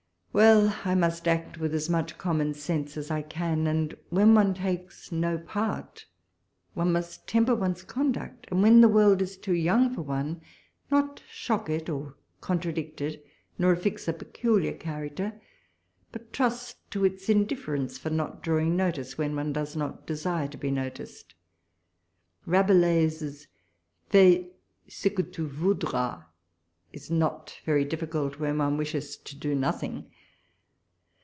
Well! 0.33 0.73
I 0.85 0.95
must 0.95 1.27
act 1.27 1.57
with 1.57 1.75
as 1.75 1.89
much 1.89 2.17
common 2.17 2.53
sense 2.53 2.95
as 2.95 3.11
I 3.11 3.21
can; 3.21 3.67
and, 3.67 3.93
when 4.09 4.33
178 4.33 5.11
walpole's 5.11 5.11
letters. 5.11 5.11
one 5.11 5.11
takes 5.11 5.11
no 5.11 5.37
part, 5.39 6.05
one 6.73 6.93
must 6.93 7.27
temper 7.27 7.53
one's 7.53 7.83
con 7.83 8.13
duct; 8.13 8.45
and, 8.49 8.61
when 8.63 8.79
the 8.79 8.87
world 8.87 9.21
is 9.21 9.35
too 9.35 9.51
young 9.53 9.93
for 9.93 10.03
one, 10.03 10.39
not 10.89 11.21
shock 11.29 11.69
it, 11.69 11.89
nor 11.89 12.15
contradict 12.39 13.01
it, 13.01 13.25
nor 13.57 13.73
affix 13.73 14.07
a 14.07 14.13
peculiar 14.13 14.71
character, 14.71 15.33
but 16.13 16.31
trust 16.31 16.77
to 16.91 17.03
its 17.03 17.27
indifference 17.27 17.97
for 17.97 18.09
not 18.09 18.41
drawing 18.41 18.77
notice, 18.77 19.17
when 19.17 19.35
one 19.35 19.51
does 19.51 19.75
not 19.75 20.07
desire 20.07 20.47
to 20.47 20.57
be 20.57 20.71
noticed. 20.71 21.35
Rabelais's" 22.45 23.49
Fais 24.13 24.45
ce 24.87 25.09
que 25.13 25.25
tu 25.25 25.45
voudras" 25.49 26.23
is 26.93 27.11
not 27.11 27.59
very 27.65 27.83
difficult 27.83 28.39
when 28.39 28.59
one 28.59 28.77
wishes 28.77 29.17
to 29.17 29.35
do 29.35 29.53
nothing. 29.53 30.09